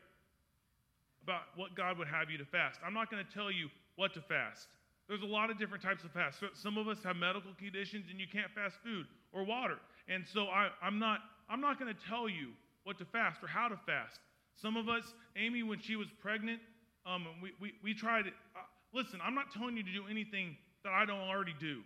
[1.22, 2.78] about what God would have you to fast.
[2.84, 4.68] I'm not going to tell you what to fast.
[5.08, 6.40] There's a lot of different types of fast.
[6.40, 9.78] So some of us have medical conditions and you can't fast food or water.
[10.08, 12.50] And so I, am not, I'm not going to tell you
[12.84, 14.20] what to fast or how to fast.
[14.60, 16.60] Some of us, Amy, when she was pregnant,
[17.06, 18.26] um, we, we, we tried.
[18.26, 18.60] Uh,
[18.92, 21.82] listen, I'm not telling you to do anything that I don't already do.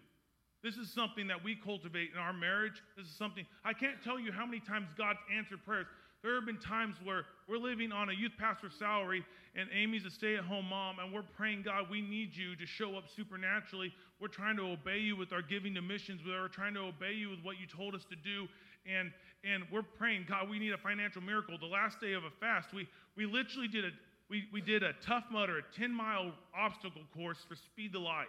[0.62, 2.83] This is something that we cultivate in our marriage.
[2.96, 5.87] This is something, I can't tell you how many times God's answered prayers.
[6.23, 9.25] There have been times where we're living on a youth pastor salary
[9.57, 12.66] and Amy's a stay at home mom, and we're praying, God, we need you to
[12.66, 13.92] show up supernaturally.
[14.20, 16.20] We're trying to obey you with our giving to missions.
[16.25, 18.46] We're trying to obey you with what you told us to do.
[18.87, 19.11] And,
[19.42, 21.57] and we're praying, God, we need a financial miracle.
[21.59, 23.90] The last day of a fast, we, we literally did a,
[24.29, 28.29] we, we did a Tough Mudder, a 10 mile obstacle course for Speed the Light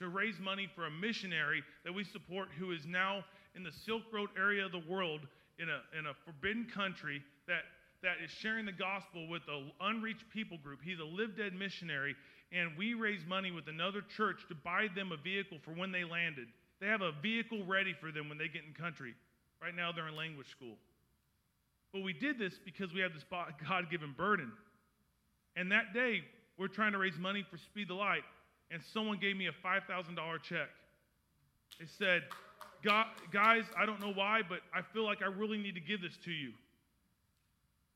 [0.00, 4.02] to raise money for a missionary that we support who is now in the Silk
[4.12, 5.20] Road area of the world
[5.58, 7.62] in a, in a forbidden country that,
[8.02, 10.80] that is sharing the gospel with an unreached people group.
[10.82, 12.16] He's a live dead missionary,
[12.50, 16.04] and we raise money with another church to buy them a vehicle for when they
[16.04, 16.48] landed.
[16.80, 19.14] They have a vehicle ready for them when they get in country.
[19.62, 20.76] Right now, they're in language school.
[21.92, 23.24] But we did this because we have this
[23.68, 24.50] God given burden.
[25.56, 26.22] And that day,
[26.58, 28.22] we're trying to raise money for Speed the Light,
[28.74, 30.68] and someone gave me a $5,000 check.
[31.78, 32.22] They said,
[32.82, 36.18] Guys, I don't know why, but I feel like I really need to give this
[36.24, 36.50] to you.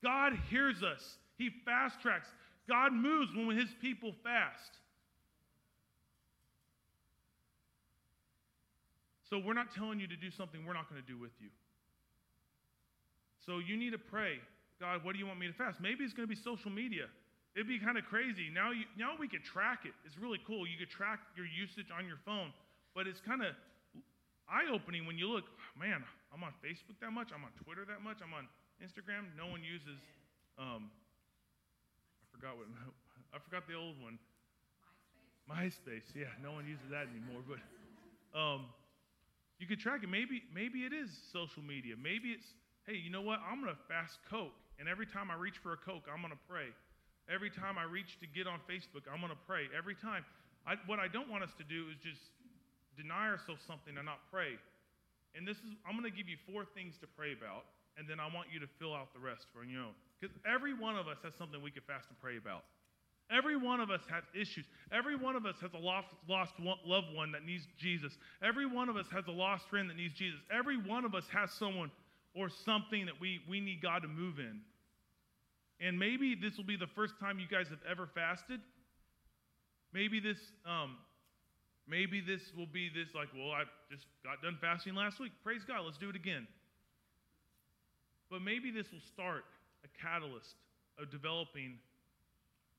[0.03, 2.29] God hears us, He fast tracks.
[2.69, 4.79] God moves when His people fast.
[9.29, 11.49] So we're not telling you to do something we're not going to do with you.
[13.45, 14.37] So you need to pray,
[14.81, 15.81] God, what do you want me to fast?
[15.81, 17.07] Maybe it's going to be social media.
[17.57, 18.51] It'd be kind of crazy.
[18.53, 19.93] Now, you, now we could track it.
[20.05, 20.67] It's really cool.
[20.67, 22.53] You could track your usage on your phone,
[22.95, 23.57] but it's kind of
[24.49, 25.45] eye opening when you look,
[25.79, 28.49] man, I'm on Facebook that much, I'm on Twitter that much, I'm on
[28.81, 29.29] Instagram.
[29.37, 30.01] No one uses,
[30.59, 30.93] um,
[32.23, 32.69] I forgot what,
[33.35, 34.19] I forgot the old one.
[35.49, 36.05] MySpace.
[36.05, 37.41] MySpace, yeah, no one uses that anymore.
[37.43, 37.61] But
[38.37, 38.69] um,
[39.59, 40.09] you could track it.
[40.09, 41.95] Maybe, maybe it is social media.
[41.97, 42.47] Maybe it's,
[42.87, 43.41] hey, you know what?
[43.41, 44.55] I'm going to fast Coke.
[44.79, 46.71] And every time I reach for a Coke, I'm going to pray.
[47.29, 49.69] Every time I reach to get on Facebook, I'm going to pray.
[49.77, 50.25] Every time.
[50.69, 52.21] I, what I don't want us to do is just
[52.97, 54.61] deny ourselves something and not pray.
[55.33, 57.65] And this is, I'm going to give you four things to pray about,
[57.97, 59.97] and then I want you to fill out the rest for your own.
[60.21, 62.69] Because every one of us has something we can fast and pray about.
[63.31, 64.65] Every one of us has issues.
[64.91, 68.13] Every one of us has a lost, lost loved one that needs Jesus.
[68.43, 70.41] Every one of us has a lost friend that needs Jesus.
[70.51, 71.91] Every one of us has someone
[72.35, 74.61] or something that we, we need God to move in.
[75.81, 78.61] And maybe this will be the first time you guys have ever fasted.
[79.93, 80.97] Maybe this, um,
[81.87, 85.33] maybe this will be this like, well, I just got done fasting last week.
[85.45, 86.47] Praise God, let's do it again.
[88.31, 89.45] But maybe this will start
[89.85, 90.57] a catalyst
[90.99, 91.79] of developing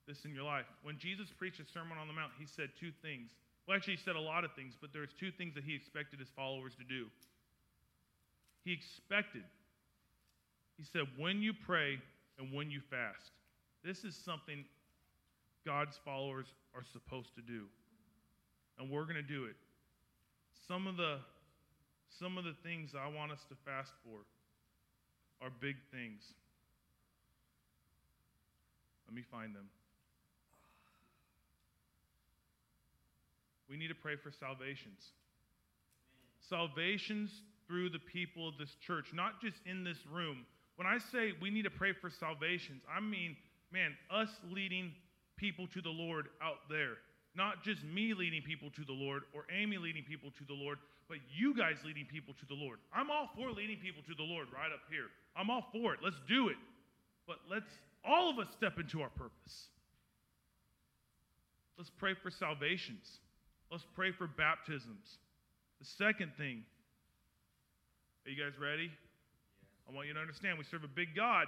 [0.07, 0.65] this in your life.
[0.83, 3.31] When Jesus preached a Sermon on the Mount, he said two things.
[3.65, 6.19] Well, actually, he said a lot of things, but there's two things that he expected
[6.19, 7.05] his followers to do.
[8.65, 9.43] He expected,
[10.77, 11.99] he said, when you pray
[12.39, 13.31] and when you fast.
[13.83, 14.65] This is something
[15.65, 17.65] God's followers are supposed to do.
[18.79, 19.55] And we're going to do it.
[20.67, 21.17] Some of the
[22.17, 24.17] some of the things I want us to fast for
[25.45, 26.21] are big things.
[29.07, 29.69] Let me find them.
[33.69, 35.13] We need to pray for salvations.
[36.49, 37.29] Salvations
[37.67, 40.45] through the people of this church, not just in this room.
[40.79, 43.35] When I say we need to pray for salvations, I mean,
[43.69, 44.93] man, us leading
[45.35, 46.95] people to the Lord out there.
[47.35, 50.77] Not just me leading people to the Lord or Amy leading people to the Lord,
[51.09, 52.79] but you guys leading people to the Lord.
[52.93, 55.11] I'm all for leading people to the Lord right up here.
[55.35, 55.99] I'm all for it.
[56.01, 56.55] Let's do it.
[57.27, 57.67] But let's
[58.07, 59.67] all of us step into our purpose.
[61.77, 63.19] Let's pray for salvations.
[63.69, 65.19] Let's pray for baptisms.
[65.81, 66.63] The second thing,
[68.25, 68.91] are you guys ready?
[69.89, 71.47] I want you to understand we serve a big God.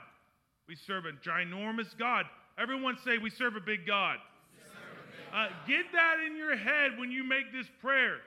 [0.68, 2.26] We serve a ginormous God.
[2.58, 4.18] Everyone say, We serve a big God.
[5.32, 8.18] Uh, get that in your head when you make this prayer.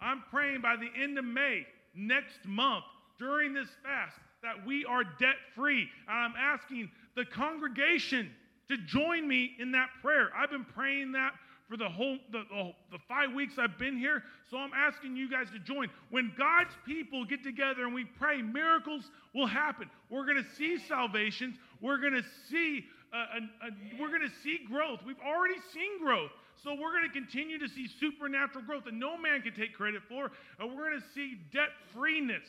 [0.00, 2.84] I'm praying by the end of May, next month,
[3.18, 5.88] during this fast, that we are debt free.
[6.08, 8.30] I'm asking the congregation
[8.68, 10.30] to join me in that prayer.
[10.36, 11.32] I've been praying that
[11.72, 14.22] for the whole the, the, the, five weeks I've been here.
[14.50, 15.88] So I'm asking you guys to join.
[16.10, 19.88] When God's people get together and we pray, miracles will happen.
[20.10, 21.56] We're going to see salvations.
[21.80, 25.00] We're going to see uh, a, a, we're going to see growth.
[25.06, 26.30] We've already seen growth.
[26.62, 30.02] So we're going to continue to see supernatural growth that no man can take credit
[30.10, 30.30] for.
[30.60, 32.44] And we're going to see debt freeness.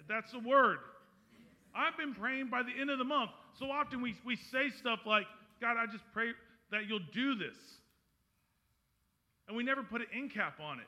[0.00, 0.78] If that's the word.
[1.76, 3.30] I've been praying by the end of the month.
[3.56, 5.26] So often we, we say stuff like,
[5.60, 6.32] God, I just pray
[6.72, 7.54] that you'll do this
[9.48, 10.86] and we never put an end cap on it.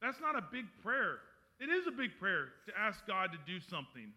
[0.00, 1.18] That's not a big prayer.
[1.60, 4.12] It is a big prayer to ask God to do something.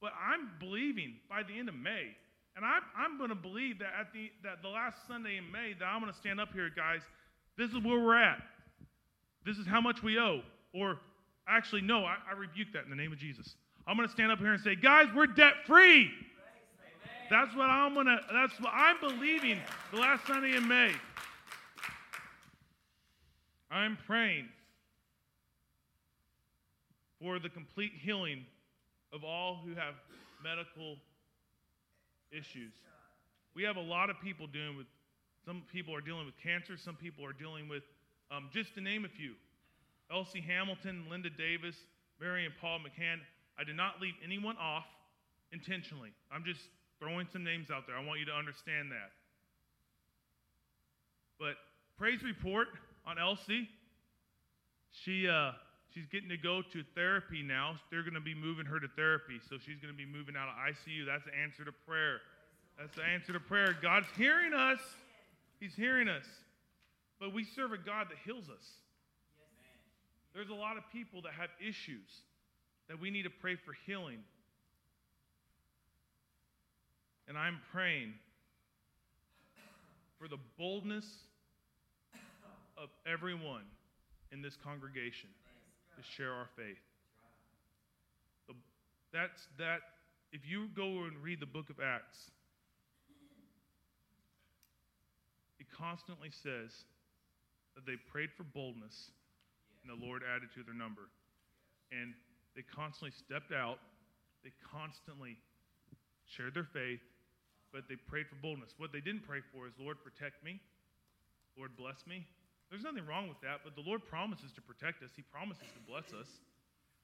[0.00, 2.14] But I'm believing by the end of May,
[2.54, 5.74] and I'm, I'm going to believe that at the, that the last Sunday in May,
[5.78, 7.00] that I'm going to stand up here, guys,
[7.58, 8.40] this is where we're at.
[9.44, 10.40] This is how much we owe.
[10.74, 10.98] Or
[11.48, 13.56] actually, no, I, I rebuke that in the name of Jesus.
[13.86, 16.10] I'm going to stand up here and say, guys, we're debt free.
[17.30, 19.58] That's what I'm going to, that's what I'm believing
[19.92, 20.92] the last Sunday in May.
[23.70, 24.48] I'm praying
[27.20, 28.44] for the complete healing
[29.12, 29.94] of all who have
[30.42, 30.96] medical
[32.30, 32.72] issues.
[33.54, 34.86] We have a lot of people dealing with,
[35.44, 37.82] some people are dealing with cancer, some people are dealing with,
[38.30, 39.32] um, just to name a few
[40.12, 41.74] Elsie Hamilton, Linda Davis,
[42.20, 43.18] Mary and Paul McCann.
[43.58, 44.84] I did not leave anyone off
[45.52, 46.10] intentionally.
[46.30, 46.60] I'm just
[47.00, 47.96] throwing some names out there.
[47.96, 49.10] I want you to understand that.
[51.38, 51.56] But
[51.98, 52.68] praise report
[53.06, 53.68] on Elsie.
[54.90, 55.52] She uh,
[55.94, 57.76] she's getting to go to therapy now.
[57.90, 60.48] They're going to be moving her to therapy, so she's going to be moving out
[60.48, 61.06] of ICU.
[61.06, 62.20] That's the answer to prayer.
[62.78, 63.76] That's the answer to prayer.
[63.80, 64.80] God's hearing us.
[65.60, 66.26] He's hearing us.
[67.18, 68.66] But we serve a God that heals us.
[70.34, 72.10] There's a lot of people that have issues
[72.88, 74.18] that we need to pray for healing.
[77.26, 78.12] And I'm praying
[80.18, 81.06] for the boldness
[82.76, 83.64] of everyone
[84.32, 85.30] in this congregation
[85.96, 86.78] to share our faith.
[89.12, 89.80] That's that.
[90.32, 92.30] If you go and read the book of Acts,
[95.58, 96.84] it constantly says
[97.74, 99.10] that they prayed for boldness,
[99.80, 101.08] and the Lord added to their number.
[101.92, 102.12] And
[102.54, 103.78] they constantly stepped out.
[104.44, 105.38] They constantly
[106.26, 107.00] shared their faith,
[107.72, 108.74] but they prayed for boldness.
[108.76, 110.60] What they didn't pray for is, Lord, protect me.
[111.56, 112.26] Lord, bless me.
[112.70, 115.10] There's nothing wrong with that, but the Lord promises to protect us.
[115.14, 116.28] He promises to bless us.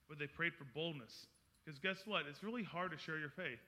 [0.09, 1.27] But they prayed for boldness.
[1.63, 2.23] Because guess what?
[2.29, 3.61] It's really hard to share your faith.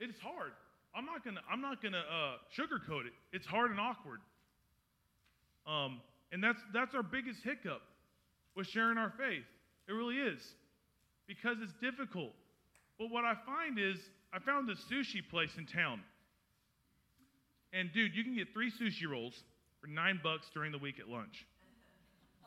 [0.00, 0.52] It is hard.
[0.94, 3.12] I'm not gonna I'm not gonna uh, sugarcoat it.
[3.32, 4.20] It's hard and awkward.
[5.66, 6.00] Um,
[6.32, 7.82] and that's that's our biggest hiccup
[8.56, 9.44] with sharing our faith.
[9.88, 10.40] It really is
[11.26, 12.32] because it's difficult.
[12.98, 13.96] But what I find is
[14.32, 16.00] I found this sushi place in town.
[17.72, 19.34] And dude, you can get three sushi rolls
[19.82, 21.44] for nine bucks during the week at lunch.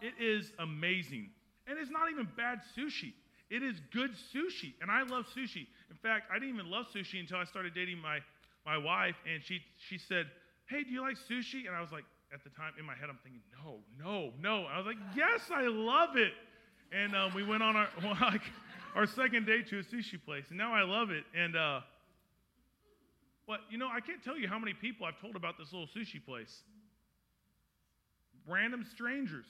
[0.02, 1.30] It is amazing.
[1.68, 3.14] And it's not even bad sushi.
[3.50, 4.74] It is good sushi.
[4.82, 5.68] And I love sushi.
[5.92, 8.20] In fact, I didn't even love sushi until I started dating my,
[8.66, 9.16] my wife.
[9.32, 9.60] And she,
[9.90, 10.28] she said,
[10.68, 11.68] Hey, do you like sushi?
[11.68, 14.66] And I was like, at the time in my head, I'm thinking, No, no, no.
[14.66, 16.34] I was like, Yes, I love it.
[16.92, 17.90] And um, we went on our,
[18.22, 18.42] like,
[18.96, 20.46] our second date to a sushi place.
[20.50, 21.26] And now I love it.
[21.36, 21.82] And, uh,
[23.48, 25.88] but, you know, I can't tell you how many people I've told about this little
[25.88, 26.64] sushi place.
[28.48, 29.46] Random strangers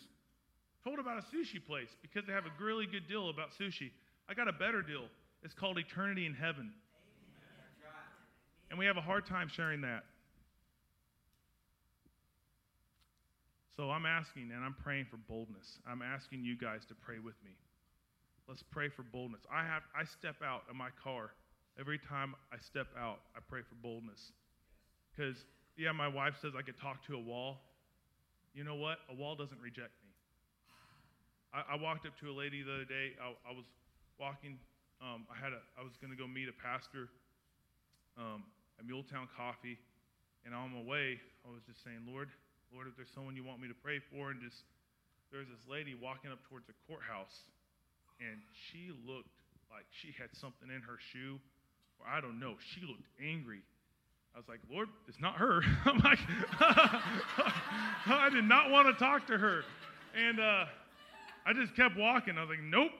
[0.83, 3.91] told about a sushi place because they have a really good deal about sushi.
[4.29, 5.05] I got a better deal.
[5.43, 6.71] It's called Eternity in Heaven.
[8.69, 10.03] And we have a hard time sharing that.
[13.75, 15.79] So I'm asking and I'm praying for boldness.
[15.87, 17.51] I'm asking you guys to pray with me.
[18.47, 19.41] Let's pray for boldness.
[19.51, 21.31] I have I step out of my car
[21.79, 23.19] every time I step out.
[23.35, 24.31] I pray for boldness.
[25.17, 25.45] Cuz
[25.77, 27.61] yeah, my wife says I could talk to a wall.
[28.55, 29.03] You know what?
[29.11, 30.15] A wall doesn't reject me.
[31.51, 33.11] I, I walked up to a lady the other day.
[33.19, 33.67] I, I was
[34.15, 34.55] walking.
[35.03, 35.59] Um, I had a.
[35.75, 37.11] I was going to go meet a pastor
[38.15, 38.47] um,
[38.79, 39.75] at Muletown Coffee,
[40.47, 42.31] and on my way, I was just saying, Lord,
[42.71, 44.63] Lord, if there's someone you want me to pray for, and just
[45.35, 47.43] there's this lady walking up towards the courthouse,
[48.23, 48.39] and
[48.71, 49.35] she looked
[49.67, 51.43] like she had something in her shoe,
[51.99, 52.55] or I don't know.
[52.71, 53.67] She looked angry.
[54.35, 55.61] I was like, Lord, it's not her.
[55.85, 56.19] I'm like,
[56.59, 59.63] I did not want to talk to her.
[60.13, 60.65] And uh,
[61.45, 62.37] I just kept walking.
[62.37, 62.91] I was like, nope.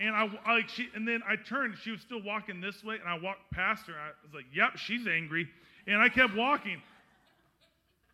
[0.00, 1.76] And I like she, and then I turned.
[1.84, 3.92] She was still walking this way, and I walked past her.
[3.92, 5.46] I was like, "Yep, she's angry,"
[5.86, 6.80] and I kept walking.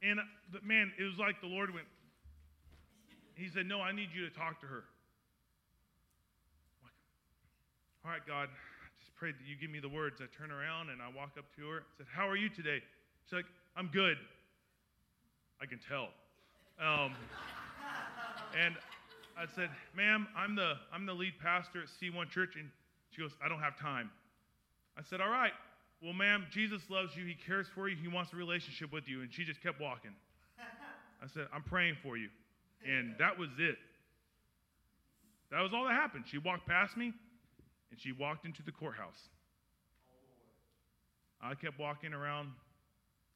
[0.02, 0.18] And
[0.52, 1.86] the, man, it was like the Lord went.
[3.36, 4.82] He said, "No, I need you to talk to her."
[6.82, 6.92] Like,
[8.04, 8.48] All right, God,
[9.16, 10.20] pray that you give me the words.
[10.20, 11.78] I turn around and I walk up to her.
[11.80, 12.80] I said, How are you today?
[13.24, 13.46] She's like,
[13.76, 14.16] I'm good.
[15.60, 16.08] I can tell.
[16.78, 17.16] Um,
[18.62, 18.74] and
[19.36, 22.56] I said, Ma'am, I'm the, I'm the lead pastor at C1 Church.
[22.56, 22.68] And
[23.10, 24.10] she goes, I don't have time.
[24.98, 25.52] I said, All right.
[26.02, 27.24] Well, ma'am, Jesus loves you.
[27.24, 27.96] He cares for you.
[27.96, 29.22] He wants a relationship with you.
[29.22, 30.12] And she just kept walking.
[31.22, 32.28] I said, I'm praying for you.
[32.86, 33.76] And that was it.
[35.50, 36.24] That was all that happened.
[36.30, 37.14] She walked past me
[37.90, 39.28] and she walked into the courthouse.
[41.40, 42.48] I kept walking around.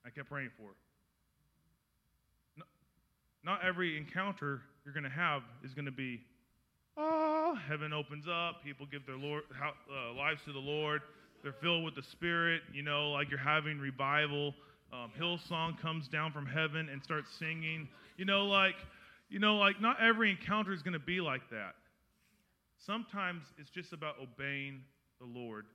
[0.05, 0.74] I kept praying for her.
[3.42, 6.20] Not every encounter you're going to have is going to be,
[6.96, 11.01] oh, heaven opens up, people give their Lord, uh, lives to the Lord,
[11.42, 14.55] they're filled with the Spirit, you know, like you're having revival.
[14.92, 17.88] Um, Hillsong comes down from heaven and starts singing.
[18.18, 18.74] You know, like,
[19.30, 21.76] you know, like not every encounter is going to be like that.
[22.87, 24.81] Sometimes it's just about obeying
[25.20, 25.66] the Lord.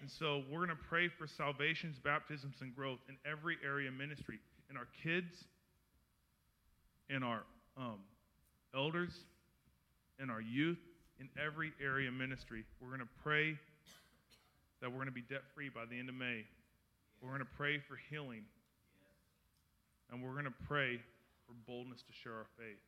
[0.00, 3.94] And so we're going to pray for salvations, baptisms, and growth in every area of
[3.94, 5.44] ministry in our kids,
[7.08, 7.42] in our
[7.76, 8.00] um,
[8.74, 9.12] elders,
[10.20, 10.80] in our youth,
[11.20, 12.64] in every area of ministry.
[12.80, 13.56] We're going to pray
[14.80, 16.42] that we're going to be debt free by the end of May.
[17.20, 18.42] We're going to pray for healing.
[20.10, 20.98] And we're going to pray
[21.46, 22.82] for boldness to share our faith.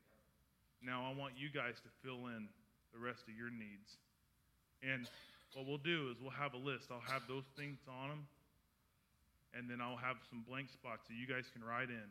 [0.83, 2.49] Now, I want you guys to fill in
[2.95, 3.99] the rest of your needs.
[4.83, 5.07] And
[5.55, 6.87] what we'll do is we'll have a list.
[6.91, 8.27] I'll have those things on them,
[9.53, 12.09] and then I'll have some blank spots so you guys can write in.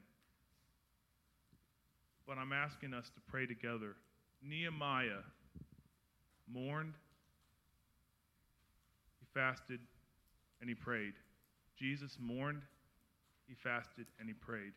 [2.27, 3.95] But I'm asking us to pray together.
[4.41, 5.23] Nehemiah
[6.47, 6.93] mourned,
[9.19, 9.79] he fasted,
[10.59, 11.13] and he prayed.
[11.77, 12.61] Jesus mourned,
[13.47, 14.73] he fasted, and he prayed.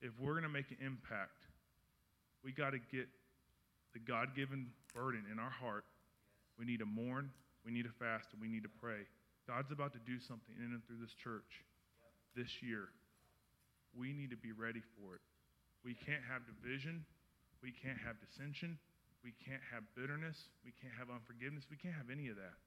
[0.00, 1.44] If we're going to make an impact,
[2.42, 3.08] we got to get
[3.92, 5.84] the God given burden in our heart.
[6.58, 7.30] We need to mourn,
[7.64, 9.08] we need to fast, and we need to pray.
[9.48, 11.64] God's about to do something in and through this church
[12.36, 12.88] this year.
[13.96, 15.24] We need to be ready for it.
[15.84, 17.04] We can't have division.
[17.62, 18.78] We can't have dissension.
[19.22, 20.50] We can't have bitterness.
[20.64, 21.66] We can't have unforgiveness.
[21.70, 22.58] We can't have any of that.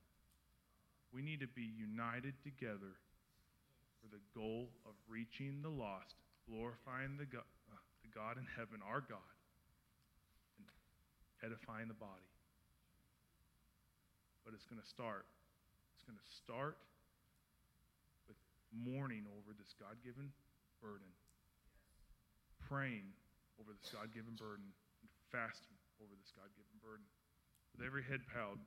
[1.12, 2.96] We need to be united together
[4.00, 6.16] for the goal of reaching the lost,
[6.48, 9.35] glorifying the God, uh, the God in heaven, our God,
[11.44, 12.30] edifying the body.
[14.46, 15.26] But it's going to start.
[15.98, 16.78] It's going to start
[18.30, 18.38] with
[18.70, 20.30] mourning over this God given
[20.82, 21.10] burden,
[22.70, 23.10] praying
[23.58, 24.70] over this God given burden,
[25.02, 27.06] and fasting over this God given burden.
[27.74, 28.62] With every head bowed,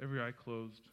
[0.00, 0.86] every eye closed.